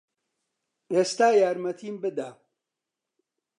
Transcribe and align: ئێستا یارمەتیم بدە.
ئێستا 0.93 1.27
یارمەتیم 1.41 1.95
بدە. 2.03 2.29